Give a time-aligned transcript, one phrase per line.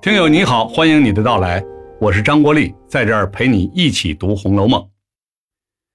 [0.00, 1.60] 听友你好，欢迎你的到来，
[2.00, 4.80] 我是张国立，在这儿陪你一起读《红楼梦》。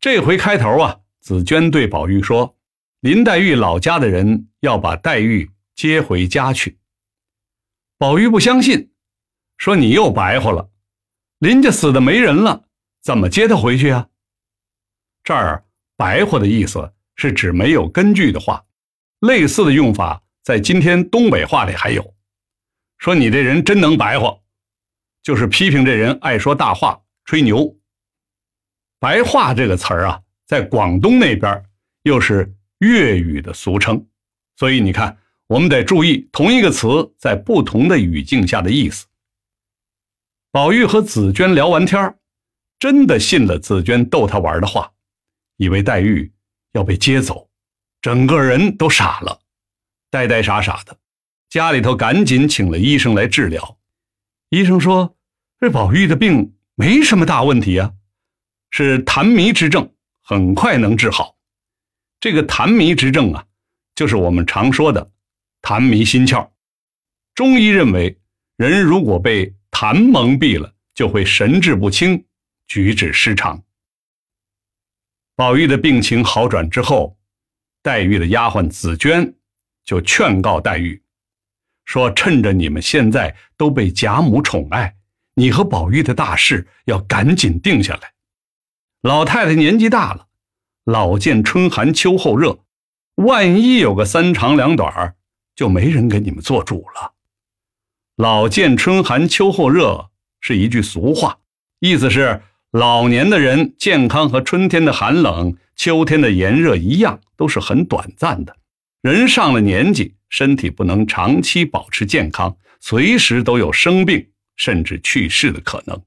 [0.00, 2.56] 这回开头啊，紫娟对宝玉说
[3.02, 6.76] ：“林黛玉老家的人要把黛玉接回家去。”
[7.96, 8.90] 宝玉不相信，
[9.58, 10.68] 说：“你又白话了，
[11.38, 12.64] 林家死的没人了，
[13.00, 14.08] 怎么接她回去啊？”
[15.22, 15.64] 这儿
[15.96, 18.64] “白话”的意思是指没有根据的话，
[19.20, 22.12] 类似的用法在今天东北话里还有。
[23.04, 24.34] 说你这人真能白话，
[25.22, 27.78] 就是批评这人爱说大话、吹牛。
[28.98, 31.62] 白话这个词儿啊，在广东那边
[32.04, 34.08] 又是粤语的俗称，
[34.56, 39.04] 所以你看，我们得注意同一个词在不同的语境下的意思。
[40.50, 42.18] 宝玉和紫娟聊完天
[42.78, 44.90] 真的信了紫娟逗他玩的话，
[45.58, 46.32] 以为黛玉
[46.72, 47.50] 要被接走，
[48.00, 49.38] 整个人都傻了，
[50.10, 50.96] 呆呆傻傻的。
[51.54, 53.78] 家里头赶紧请了医生来治疗，
[54.48, 55.16] 医生说
[55.60, 57.94] 这宝玉的病没什么大问题啊，
[58.70, 61.36] 是痰迷之症，很快能治好。
[62.18, 63.46] 这个痰迷之症啊，
[63.94, 65.12] 就是我们常说的
[65.62, 66.50] 痰迷心窍。
[67.36, 68.18] 中医认为，
[68.56, 72.26] 人如果被痰蒙蔽了，就会神志不清，
[72.66, 73.62] 举止失常。
[75.36, 77.16] 宝玉的病情好转之后，
[77.80, 79.32] 黛玉的丫鬟紫娟
[79.84, 81.00] 就劝告黛玉。
[81.84, 84.96] 说：“趁着你们现在都被贾母宠爱，
[85.34, 88.12] 你和宝玉的大事要赶紧定下来。
[89.02, 90.26] 老太太年纪大了，
[90.84, 92.60] 老见春寒秋后热，
[93.16, 95.14] 万一有个三长两短
[95.54, 97.12] 就没人给你们做主了。
[98.16, 100.10] 老见春寒秋后热
[100.40, 101.38] 是一句俗话，
[101.80, 102.40] 意思是
[102.70, 108.56] 老年的人健康和春天的寒冷、秋天的炎热一样，都是很短暂的。
[109.02, 116.02] 人上了年纪。”身体不能长期保持健康，随时都有生病甚至去世的可能。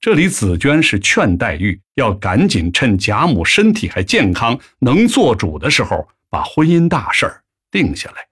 [0.00, 8.26] 这里紫娟是劝黛玉要赶紧趁贾母身体还健康、能做主的时候，把婚姻大事儿定下来。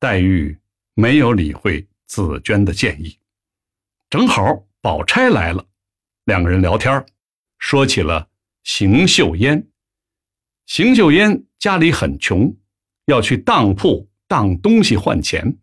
[0.00, 0.58] 黛玉
[0.94, 3.16] 没有理会紫娟的建议，
[4.10, 5.64] 正好宝钗来了，
[6.24, 7.06] 两个人聊天
[7.58, 8.28] 说起了
[8.64, 9.68] 邢岫烟。
[10.66, 12.52] 邢岫烟家里很穷。
[13.06, 15.58] 要去当铺当东西换钱，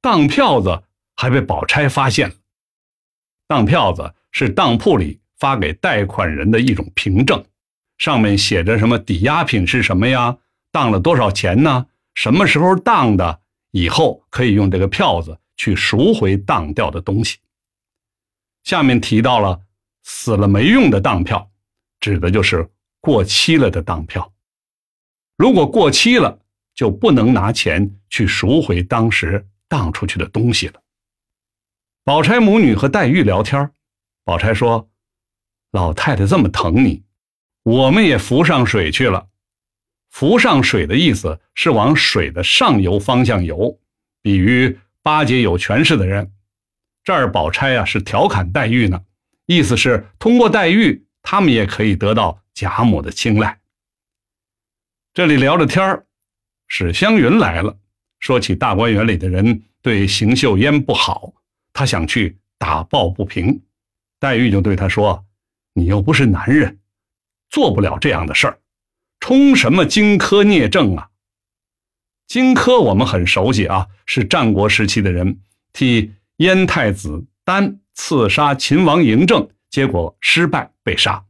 [0.00, 0.82] 当票子
[1.16, 2.34] 还被宝钗发现了。
[3.46, 7.44] 当票子是当铺里发给贷款人的一种凭证，
[7.98, 10.38] 上面写着什么抵押品是什么呀，
[10.70, 11.86] 当了多少钱呢？
[12.14, 13.40] 什么时候当的？
[13.72, 17.38] 以后可以用这个票子去赎回当掉的东西。
[18.64, 19.60] 下面提到了
[20.02, 21.48] 死了没用的当票，
[22.00, 22.68] 指的就是
[23.00, 24.32] 过期了的当票。
[25.36, 26.39] 如果过期了，
[26.80, 30.80] 就不能拿钱去赎回当时当出去的东西了。
[32.04, 33.70] 宝钗母女和黛玉聊天，
[34.24, 34.88] 宝钗说
[35.72, 37.02] ：“老太太这么疼你，
[37.64, 39.28] 我们也浮上水去了。
[40.08, 43.78] 浮上水的意思是往水的上游方向游，
[44.22, 46.32] 比喻巴结有权势的人。
[47.04, 49.02] 这儿宝钗啊是调侃黛玉呢，
[49.44, 53.60] 意思是通过黛玉，他们也可以得到贾母的青睐。
[55.12, 56.06] 这里聊着天儿。”
[56.72, 57.76] 史湘云来了，
[58.20, 61.34] 说起大观园里的人对邢岫烟不好，
[61.72, 63.60] 他想去打抱不平。
[64.20, 65.26] 黛玉就对他说
[65.74, 66.78] ：“你又不是男人，
[67.50, 68.60] 做不了这样的事儿，
[69.18, 71.08] 充什么荆轲聂政啊？
[72.28, 75.40] 荆轲我们很熟悉啊，是战国时期的人，
[75.72, 81.24] 替燕太子丹刺杀秦王嬴政，结果失败被杀。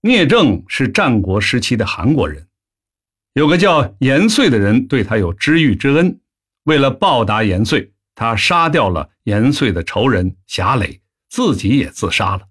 [0.00, 2.44] 聂政是战国时期的韩国人。”
[3.34, 6.20] 有个叫严遂的人对他有知遇之恩，
[6.64, 12.42] 为了报答严遂，他杀掉了严遂的仇人侠磊，自己也自杀了。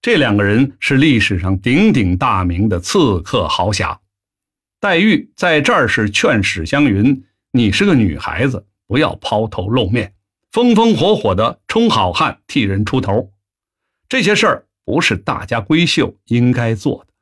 [0.00, 4.00] 这两个人是历史上鼎鼎大名的刺客豪侠。
[4.78, 10.14] 黛玉在这儿是劝史湘云：“你是个女孩子，不要抛头露面，
[10.52, 13.32] 风风火火的冲好汉，替人出头。
[14.08, 17.12] 这些事儿不是大家闺秀应该做的。”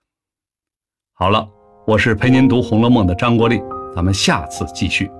[1.16, 1.57] 好了。
[1.88, 3.62] 我是陪您读《红楼梦》的张国立，
[3.96, 5.10] 咱们下次继续。